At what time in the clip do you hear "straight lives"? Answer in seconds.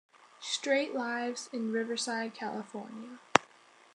0.39-1.47